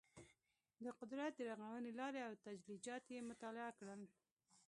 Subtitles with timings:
[0.83, 4.01] د قدرت د رغونې لارې او تجلیات یې مطالعه کړل.